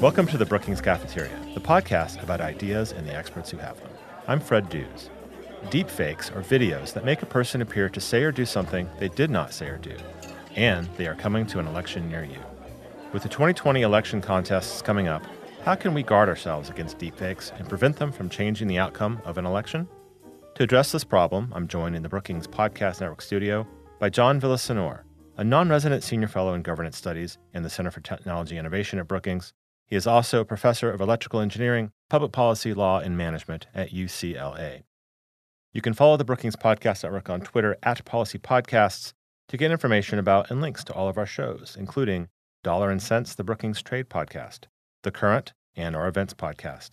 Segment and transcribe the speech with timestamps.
[0.00, 3.90] Welcome to the Brookings Cafeteria, the podcast about ideas and the experts who have them.
[4.26, 5.08] I'm Fred Dews.
[5.66, 9.30] Deepfakes are videos that make a person appear to say or do something they did
[9.30, 9.96] not say or do,
[10.56, 12.40] and they are coming to an election near you.
[13.12, 15.24] With the 2020 election contests coming up,
[15.62, 19.38] how can we guard ourselves against deepfakes and prevent them from changing the outcome of
[19.38, 19.86] an election?
[20.56, 23.64] To address this problem, I'm joined in the Brookings Podcast Network studio
[24.00, 25.02] by John Villasenor,
[25.36, 29.08] a non resident senior fellow in governance studies in the Center for Technology Innovation at
[29.08, 29.52] Brookings
[29.86, 34.82] he is also a professor of electrical engineering, public policy, law, and management at UCLA.
[35.72, 39.12] You can follow the Brookings Podcast Network on Twitter at Policy Podcasts
[39.48, 42.28] to get information about and links to all of our shows, including
[42.62, 44.60] Dollar and Sense, the Brookings Trade Podcast,
[45.02, 46.90] The Current, and our Events Podcast.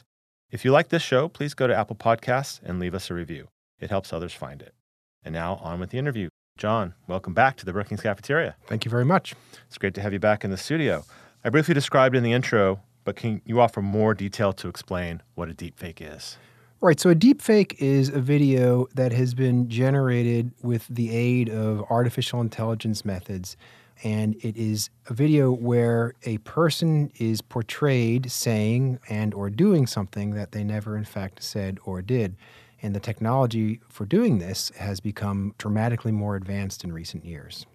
[0.49, 3.47] If you like this show, please go to Apple Podcasts and leave us a review.
[3.79, 4.73] It helps others find it.
[5.23, 6.29] And now on with the interview.
[6.57, 8.55] John, welcome back to the Brookings Cafeteria.
[8.67, 9.33] Thank you very much.
[9.67, 11.03] It's great to have you back in the studio.
[11.43, 15.49] I briefly described in the intro, but can you offer more detail to explain what
[15.49, 16.37] a deepfake is?
[16.79, 16.99] Right.
[16.99, 22.41] So a deepfake is a video that has been generated with the aid of artificial
[22.41, 23.57] intelligence methods.
[24.03, 30.31] And it is a video where a person is portrayed saying and or doing something
[30.31, 32.35] that they never in fact said or did.
[32.81, 37.65] And the technology for doing this has become dramatically more advanced in recent years.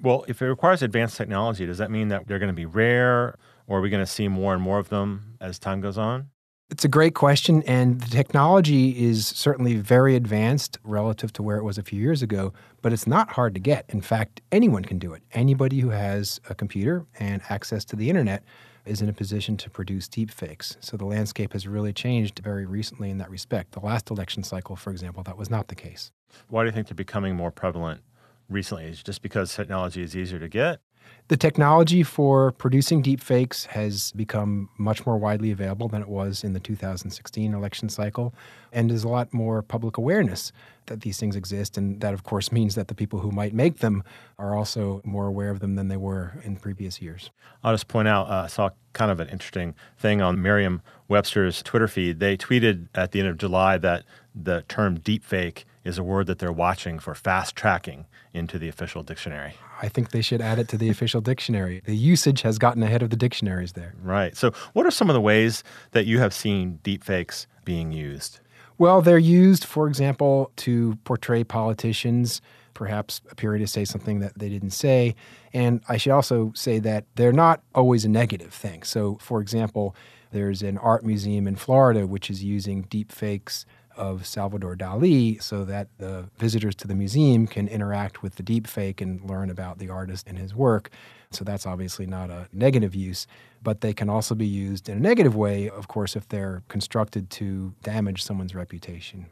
[0.00, 3.36] Well, if it requires advanced technology, does that mean that they're going to be rare
[3.66, 6.30] or are we going to see more and more of them as time goes on?
[6.70, 11.62] It's a great question, and the technology is certainly very advanced relative to where it
[11.62, 13.84] was a few years ago, but it's not hard to get.
[13.90, 15.22] In fact, anyone can do it.
[15.32, 18.42] Anybody who has a computer and access to the internet
[18.86, 20.76] is in a position to produce deepfakes.
[20.80, 23.72] So the landscape has really changed very recently in that respect.
[23.72, 26.12] The last election cycle, for example, that was not the case.
[26.48, 28.00] Why do you think they're becoming more prevalent
[28.48, 28.86] recently?
[28.86, 30.80] Is just because technology is easier to get?
[31.28, 36.52] The technology for producing deepfakes has become much more widely available than it was in
[36.52, 38.34] the 2016 election cycle,
[38.72, 40.52] and there's a lot more public awareness
[40.86, 41.78] that these things exist.
[41.78, 44.04] And that, of course, means that the people who might make them
[44.38, 47.30] are also more aware of them than they were in previous years.
[47.62, 51.62] I'll just point out, uh, I saw kind of an interesting thing on Merriam Webster's
[51.62, 52.20] Twitter feed.
[52.20, 54.04] They tweeted at the end of July that
[54.34, 59.02] the term deepfake is a word that they're watching for fast tracking into the official
[59.02, 59.54] dictionary.
[59.82, 61.82] I think they should add it to the official dictionary.
[61.84, 63.94] The usage has gotten ahead of the dictionaries there.
[64.02, 64.36] Right.
[64.36, 65.62] So, what are some of the ways
[65.92, 68.40] that you have seen deepfakes being used?
[68.78, 72.40] Well, they're used, for example, to portray politicians,
[72.72, 75.14] perhaps appearing to say something that they didn't say.
[75.52, 78.82] And I should also say that they're not always a negative thing.
[78.82, 79.94] So, for example,
[80.32, 83.64] there's an art museum in Florida which is using deepfakes
[83.96, 89.00] of Salvador Dali so that the visitors to the museum can interact with the deepfake
[89.00, 90.90] and learn about the artist and his work.
[91.30, 93.26] So that's obviously not a negative use,
[93.62, 97.30] but they can also be used in a negative way, of course, if they're constructed
[97.30, 99.26] to damage someone's reputation.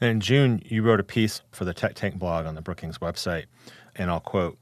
[0.00, 2.98] And in June, you wrote a piece for the Tech Tank blog on the Brookings
[2.98, 3.46] website,
[3.96, 4.56] and I'll quote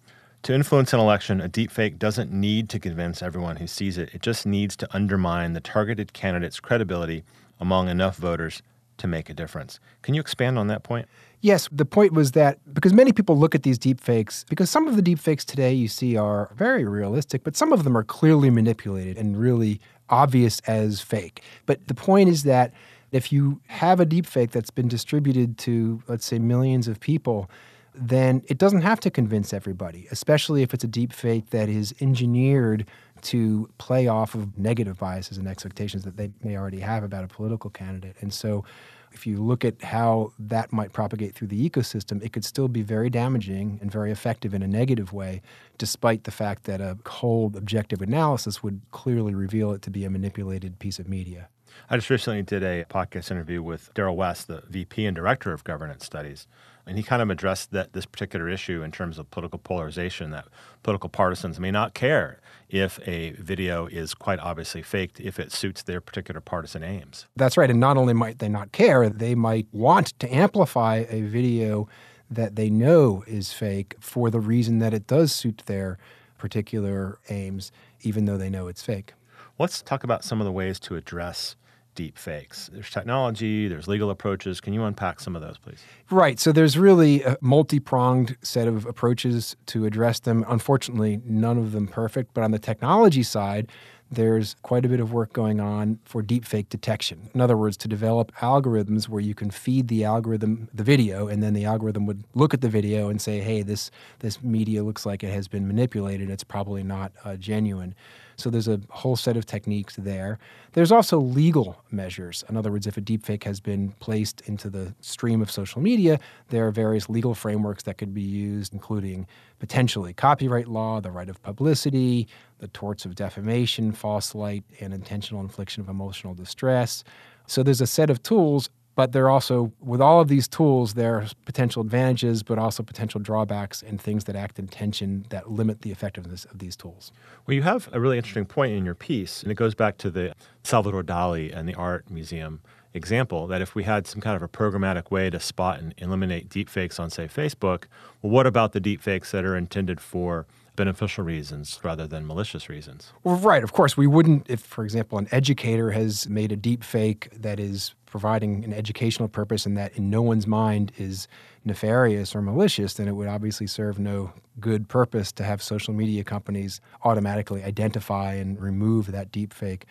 [0.44, 4.14] To influence an election, a deepfake doesn't need to convince everyone who sees it.
[4.14, 7.24] It just needs to undermine the targeted candidate's credibility
[7.60, 8.62] among enough voters
[8.98, 9.80] to make a difference.
[10.02, 11.06] Can you expand on that point?
[11.40, 14.88] Yes, the point was that because many people look at these deep fakes, because some
[14.88, 18.04] of the deep fakes today you see are very realistic, but some of them are
[18.04, 21.42] clearly manipulated and really obvious as fake.
[21.66, 22.72] But the point is that
[23.12, 27.50] if you have a deep fake that's been distributed to, let's say, millions of people,
[27.96, 31.94] then it doesn't have to convince everybody, especially if it's a deep fake that is
[32.00, 32.86] engineered
[33.22, 37.28] to play off of negative biases and expectations that they may already have about a
[37.28, 38.14] political candidate.
[38.20, 38.64] And so
[39.12, 42.82] if you look at how that might propagate through the ecosystem, it could still be
[42.82, 45.40] very damaging and very effective in a negative way,
[45.78, 50.10] despite the fact that a cold, objective analysis would clearly reveal it to be a
[50.10, 51.48] manipulated piece of media.
[51.88, 55.64] I just recently did a podcast interview with Darrell West, the VP and Director of
[55.64, 56.46] Governance Studies,
[56.86, 60.30] and he kind of addressed that this particular issue in terms of political polarization.
[60.30, 60.46] That
[60.82, 65.82] political partisans may not care if a video is quite obviously faked if it suits
[65.82, 67.26] their particular partisan aims.
[67.36, 71.22] That's right, and not only might they not care, they might want to amplify a
[71.22, 71.88] video
[72.30, 75.98] that they know is fake for the reason that it does suit their
[76.38, 79.14] particular aims, even though they know it's fake.
[79.58, 81.56] Let's talk about some of the ways to address
[81.94, 82.68] deep fakes.
[82.70, 84.60] There's technology, there's legal approaches.
[84.60, 85.82] Can you unpack some of those, please?
[86.10, 86.38] Right.
[86.38, 90.44] So there's really a multi pronged set of approaches to address them.
[90.46, 92.34] Unfortunately, none of them perfect.
[92.34, 93.72] But on the technology side,
[94.10, 97.28] there's quite a bit of work going on for deepfake detection.
[97.34, 101.42] In other words, to develop algorithms where you can feed the algorithm the video, and
[101.42, 105.06] then the algorithm would look at the video and say, "Hey, this this media looks
[105.06, 106.30] like it has been manipulated.
[106.30, 107.94] It's probably not uh, genuine."
[108.36, 110.38] So there's a whole set of techniques there.
[110.72, 112.44] There's also legal measures.
[112.48, 116.20] In other words, if a deepfake has been placed into the stream of social media,
[116.48, 119.26] there are various legal frameworks that could be used, including
[119.58, 122.28] potentially copyright law, the right of publicity,
[122.58, 127.04] the torts of defamation, false light, and intentional infliction of emotional distress.
[127.46, 130.94] So there's a set of tools but there are also, with all of these tools,
[130.94, 135.50] there are potential advantages, but also potential drawbacks and things that act in tension that
[135.50, 137.12] limit the effectiveness of these tools.
[137.46, 140.10] Well, you have a really interesting point in your piece, and it goes back to
[140.10, 140.34] the
[140.64, 142.60] Salvador Dali and the art museum
[142.94, 146.48] example that if we had some kind of a programmatic way to spot and eliminate
[146.48, 147.84] deepfakes on, say, Facebook,
[148.22, 150.46] well, what about the deepfakes that are intended for
[150.76, 153.12] beneficial reasons rather than malicious reasons?
[153.24, 153.64] Well, right.
[153.64, 157.94] Of course, we wouldn't, if, for example, an educator has made a deepfake that is
[158.06, 161.26] providing an educational purpose and that in no one's mind is
[161.64, 166.22] nefarious or malicious, then it would obviously serve no good purpose to have social media
[166.22, 169.82] companies automatically identify and remove that deepfake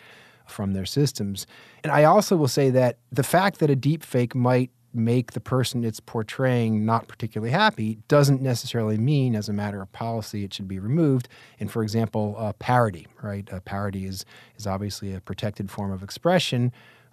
[0.47, 1.45] from their systems.
[1.83, 5.83] And I also will say that the fact that a deepfake might make the person
[5.83, 10.68] it's portraying not particularly happy doesn't necessarily mean, as a matter of policy, it should
[10.68, 11.27] be removed.
[11.59, 13.51] And for example, uh, parody, right?
[13.51, 14.25] Uh, parody is
[14.57, 16.71] is obviously a protected form of expression.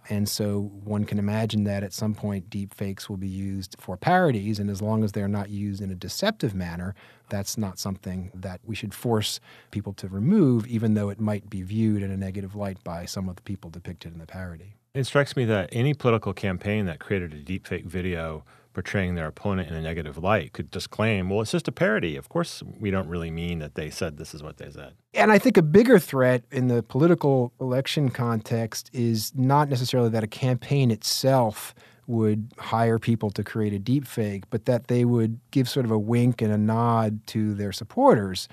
[0.09, 3.97] And so one can imagine that at some point deep fakes will be used for
[3.97, 6.95] parodies, and as long as they're not used in a deceptive manner,
[7.29, 9.39] that's not something that we should force
[9.71, 13.29] people to remove, even though it might be viewed in a negative light by some
[13.29, 14.75] of the people depicted in the parody.
[14.95, 18.45] It strikes me that any political campaign that created a deepfake video
[18.75, 22.15] portraying their opponent in a negative light could just claim, well, it's just a parody.
[22.15, 24.93] Of course, we don't really mean that they said this is what they said.
[25.15, 30.25] And I think a bigger threat in the political election context is not necessarily that
[30.25, 31.75] a campaign itself
[32.07, 35.99] would hire people to create a deepfake, but that they would give sort of a
[35.99, 38.47] wink and a nod to their supporters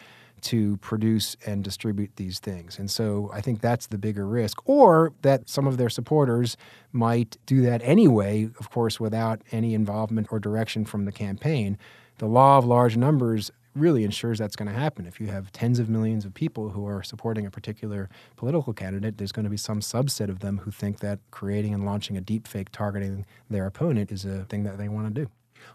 [0.44, 2.80] to produce and distribute these things.
[2.80, 4.62] And so I think that's the bigger risk.
[4.66, 6.58] Or that some of their supporters
[6.92, 11.78] might do that anyway, of course, without any involvement or direction from the campaign.
[12.18, 15.06] The law of large numbers really ensures that's going to happen.
[15.06, 19.18] If you have tens of millions of people who are supporting a particular political candidate,
[19.18, 22.22] there's going to be some subset of them who think that creating and launching a
[22.22, 25.30] deepfake targeting their opponent is a thing that they want to do.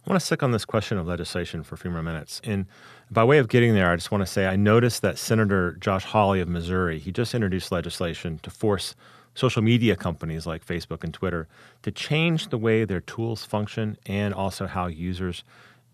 [0.05, 2.41] I want to stick on this question of legislation for a few more minutes.
[2.45, 2.67] And
[3.11, 6.05] by way of getting there, I just want to say I noticed that Senator Josh
[6.05, 8.95] Hawley of Missouri, he just introduced legislation to force
[9.35, 11.49] social media companies like Facebook and Twitter
[11.83, 15.45] to change the way their tools function and also how users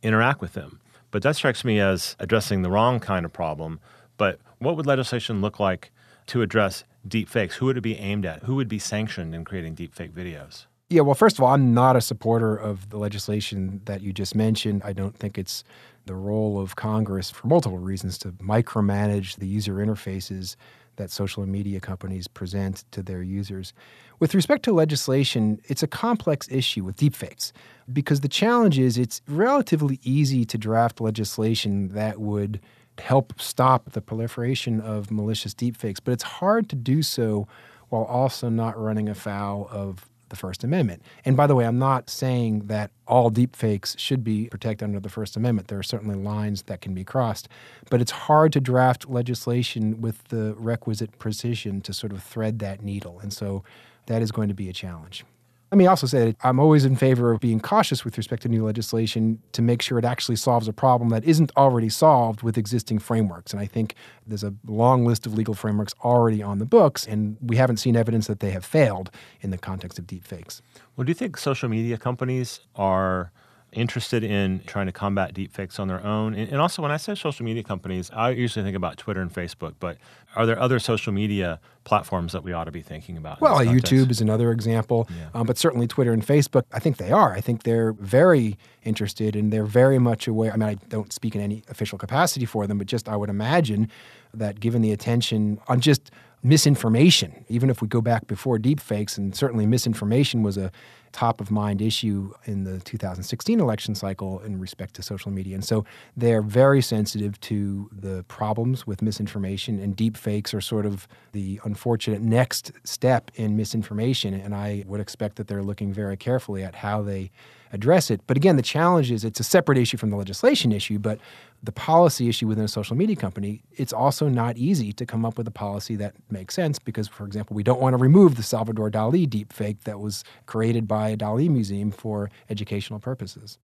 [0.03, 0.81] interact with them.
[1.11, 3.81] But that strikes me as addressing the wrong kind of problem.
[4.17, 5.91] But what would legislation look like
[6.27, 7.57] to address deep fakes?
[7.57, 8.43] Who would it be aimed at?
[8.43, 10.67] Who would be sanctioned in creating deep fake videos?
[10.93, 14.35] Yeah, well, first of all, I'm not a supporter of the legislation that you just
[14.35, 14.83] mentioned.
[14.85, 15.63] I don't think it's
[16.07, 20.57] the role of Congress, for multiple reasons, to micromanage the user interfaces
[20.97, 23.73] that social media companies present to their users.
[24.19, 27.53] With respect to legislation, it's a complex issue with deepfakes
[27.93, 32.61] because the challenge is it's relatively easy to draft legislation that would
[32.99, 37.47] help stop the proliferation of malicious deepfakes, but it's hard to do so
[37.91, 41.03] while also not running afoul of the First Amendment.
[41.25, 45.09] And by the way, I'm not saying that all deepfakes should be protected under the
[45.09, 45.69] First Amendment.
[45.69, 47.49] There are certainly lines that can be crossed.
[47.91, 52.83] But it's hard to draft legislation with the requisite precision to sort of thread that
[52.83, 53.21] needle.
[53.21, 53.63] And so
[54.07, 55.25] that is going to be a challenge.
[55.71, 58.49] Let me also say that I'm always in favor of being cautious with respect to
[58.49, 62.59] new legislation to make sure it actually solves a problem that isn't already solved with
[62.59, 63.53] existing frameworks.
[63.53, 63.95] And I think
[64.27, 67.95] there's a long list of legal frameworks already on the books, and we haven't seen
[67.95, 69.13] evidence that they have failed
[69.43, 70.61] in the context of deepfakes.
[70.97, 73.31] Well, do you think social media companies are
[73.73, 76.35] interested in trying to combat deepfakes on their own?
[76.35, 79.33] And, and, also, when I say social media companies, I usually think about Twitter and
[79.33, 79.97] Facebook, but
[80.37, 83.41] are there other social media platforms that we ought to be thinking about?
[83.41, 85.29] Well, YouTube is another example, yeah.
[85.35, 87.33] um, but certainly Twitter and Facebook, I think they are.
[87.33, 90.53] I think they're very interested and they're very much aware.
[90.53, 93.31] I mean, I don't speak in any official capacity for them, but just I would
[93.31, 93.91] imagine
[94.35, 96.11] that given the attention on just
[96.43, 100.71] misinformation, even if we go back before deepfakes, and certainly misinformation was a
[101.13, 105.55] top of mind issue in the 2016 election cycle in respect to social media.
[105.55, 105.85] And so
[106.17, 111.61] they're very sensitive to the problems with misinformation, and deep fakes are sort of the
[111.65, 114.35] unfortunate next step in misinformation.
[114.35, 117.31] And I would expect that they're looking very carefully at how they
[117.73, 118.21] address it.
[118.27, 121.19] But again, the challenge is it's a separate issue from the legislation issue, but
[121.63, 125.37] the policy issue within a social media company, it's also not easy to come up
[125.37, 128.43] with a policy that makes sense because, for example, we don't want to remove the
[128.43, 133.59] Salvador Dali deepfake that was created by a Dali museum for educational purposes.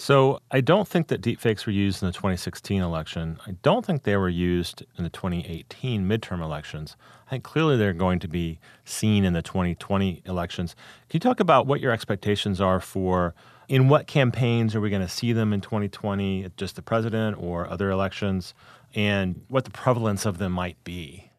[0.00, 3.38] So I don't think that deepfakes were used in the 2016 election.
[3.46, 6.96] I don't think they were used in the 2018 midterm elections.
[7.26, 10.74] I think clearly they're going to be seen in the 2020 elections.
[11.10, 13.34] Can you talk about what your expectations are for
[13.68, 17.68] in what campaigns are we going to see them in 2020, just the president or
[17.68, 18.54] other elections,
[18.94, 21.29] and what the prevalence of them might be?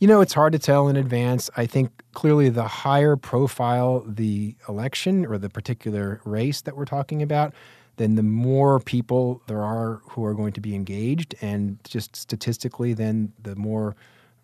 [0.00, 1.50] You know, it's hard to tell in advance.
[1.58, 7.20] I think clearly the higher profile the election or the particular race that we're talking
[7.20, 7.52] about,
[7.98, 11.34] then the more people there are who are going to be engaged.
[11.42, 13.94] And just statistically, then the more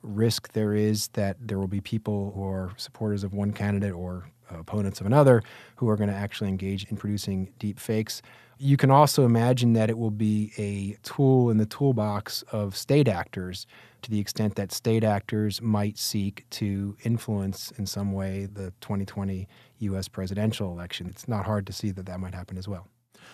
[0.03, 4.29] risk there is that there will be people who are supporters of one candidate or
[4.50, 5.43] opponents of another
[5.76, 8.23] who are going to actually engage in producing deep fakes.
[8.59, 13.07] You can also imagine that it will be a tool in the toolbox of state
[13.07, 13.67] actors
[14.03, 19.47] to the extent that state actors might seek to influence in some way the 2020
[19.81, 20.09] U.S.
[20.09, 21.07] presidential election.
[21.09, 22.88] It's not hard to see that that might happen as well.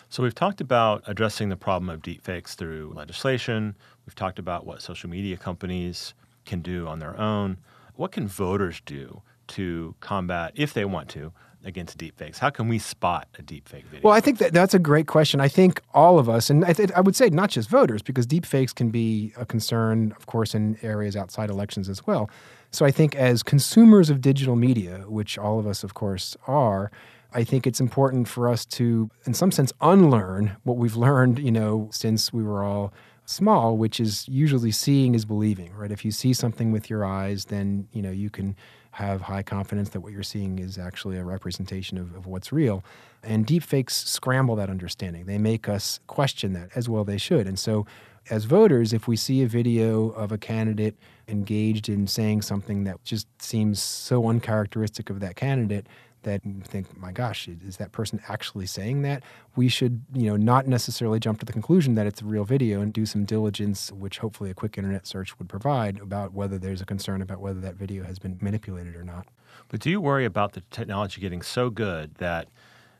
[0.08, 3.76] So, we've talked about addressing the problem of deepfakes through legislation.
[4.06, 6.14] We've talked about what social media companies
[6.46, 7.58] can do on their own.
[7.94, 11.32] What can voters do to combat, if they want to,
[11.64, 12.38] against deepfakes?
[12.38, 14.00] How can we spot a deepfake video?
[14.02, 15.40] Well, I think that that's a great question.
[15.40, 18.26] I think all of us, and I, th- I would say not just voters, because
[18.26, 22.28] deepfakes can be a concern, of course, in areas outside elections as well.
[22.70, 26.90] So I think as consumers of digital media, which all of us, of course, are,
[27.32, 31.52] I think it's important for us to, in some sense, unlearn what we've learned, you
[31.52, 32.92] know, since we were all
[33.24, 35.92] small, which is usually seeing is believing, right?
[35.92, 38.56] If you see something with your eyes, then, you know, you can
[38.92, 42.84] have high confidence that what you're seeing is actually a representation of, of what's real.
[43.22, 45.24] And deepfakes scramble that understanding.
[45.24, 47.46] They make us question that, as well they should.
[47.46, 47.86] And so,
[48.30, 50.94] as voters, if we see a video of a candidate
[51.26, 55.86] engaged in saying something that just seems so uncharacteristic of that candidate,
[56.22, 59.22] that think, my gosh, is that person actually saying that?
[59.56, 62.80] We should, you know, not necessarily jump to the conclusion that it's a real video
[62.80, 66.80] and do some diligence, which hopefully a quick internet search would provide about whether there's
[66.80, 69.26] a concern about whether that video has been manipulated or not.
[69.68, 72.48] But do you worry about the technology getting so good that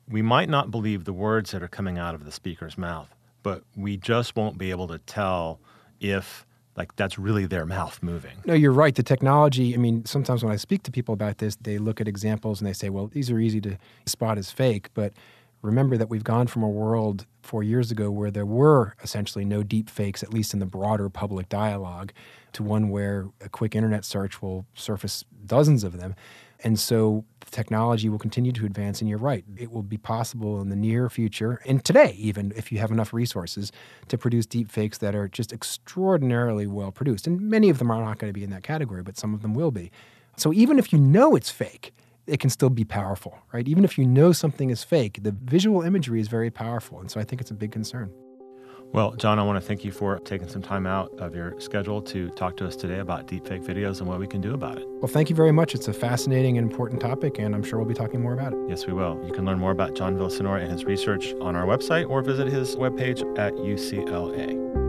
[0.09, 3.63] we might not believe the words that are coming out of the speaker's mouth, but
[3.77, 5.61] we just won't be able to tell
[6.01, 8.39] if like that's really their mouth moving.
[8.45, 8.95] No, you're right.
[8.95, 12.09] The technology, I mean, sometimes when I speak to people about this, they look at
[12.09, 14.89] examples and they say, well, these are easy to spot as fake.
[14.95, 15.13] But
[15.61, 19.63] remember that we've gone from a world four years ago where there were essentially no
[19.63, 22.13] deep fakes, at least in the broader public dialogue,
[22.53, 26.15] to one where a quick internet search will surface dozens of them.
[26.65, 29.45] And so the technology will continue to advance, and you're right.
[29.57, 33.13] It will be possible in the near future, and today, even if you have enough
[33.13, 33.73] resources,
[34.09, 37.27] to produce deep fakes that are just extraordinarily well produced.
[37.27, 39.43] And many of them are not going to be in that category, but some of
[39.43, 39.91] them will be.
[40.37, 41.93] So even if you know it's fake,
[42.27, 43.67] it can still be powerful, right?
[43.67, 47.01] Even if you know something is fake, the visual imagery is very powerful.
[47.01, 48.13] And so I think it's a big concern.
[48.93, 52.03] Well, John, I want to thank you for taking some time out of your schedule
[52.03, 54.87] to talk to us today about deepfake videos and what we can do about it.
[55.01, 55.75] Well, thank you very much.
[55.75, 58.59] It's a fascinating and important topic, and I'm sure we'll be talking more about it.
[58.69, 59.19] Yes, we will.
[59.27, 62.49] You can learn more about John Villasenor and his research on our website or visit
[62.49, 64.82] his webpage at UCLA.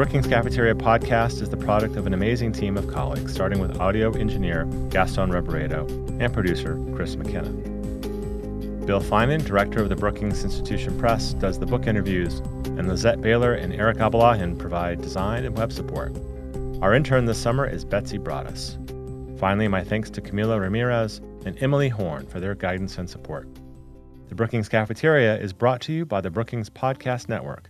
[0.00, 4.10] Brookings Cafeteria podcast is the product of an amazing team of colleagues, starting with audio
[4.12, 5.86] engineer Gaston Reboredo
[6.18, 7.50] and producer Chris McKenna.
[8.86, 13.52] Bill Finan, director of the Brookings Institution Press, does the book interviews, and Lizette Baylor
[13.52, 16.16] and Eric Abalahin provide design and web support.
[16.80, 18.78] Our intern this summer is Betsy Broaddus.
[19.38, 23.50] Finally, my thanks to Camila Ramirez and Emily Horn for their guidance and support.
[24.30, 27.69] The Brookings Cafeteria is brought to you by the Brookings Podcast Network,